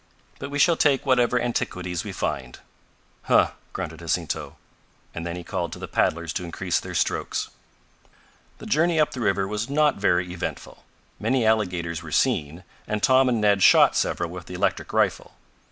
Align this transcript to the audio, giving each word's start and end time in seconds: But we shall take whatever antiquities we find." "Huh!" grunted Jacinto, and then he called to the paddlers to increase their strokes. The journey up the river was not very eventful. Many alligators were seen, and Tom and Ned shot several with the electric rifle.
But 0.39 0.49
we 0.49 0.57
shall 0.57 0.75
take 0.77 1.05
whatever 1.05 1.39
antiquities 1.39 2.03
we 2.03 2.11
find." 2.11 2.57
"Huh!" 3.25 3.51
grunted 3.71 3.99
Jacinto, 3.99 4.55
and 5.13 5.27
then 5.27 5.35
he 5.35 5.43
called 5.43 5.71
to 5.73 5.77
the 5.77 5.87
paddlers 5.87 6.33
to 6.33 6.43
increase 6.43 6.79
their 6.79 6.95
strokes. 6.95 7.49
The 8.57 8.65
journey 8.65 8.99
up 8.99 9.11
the 9.11 9.21
river 9.21 9.47
was 9.47 9.69
not 9.69 9.97
very 9.97 10.33
eventful. 10.33 10.83
Many 11.19 11.45
alligators 11.45 12.01
were 12.01 12.11
seen, 12.11 12.63
and 12.87 13.03
Tom 13.03 13.29
and 13.29 13.39
Ned 13.39 13.61
shot 13.61 13.95
several 13.95 14.31
with 14.31 14.47
the 14.47 14.55
electric 14.55 14.91
rifle. 14.91 15.35